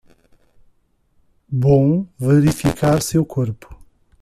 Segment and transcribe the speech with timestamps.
[1.53, 3.69] Bom verificar seu corpo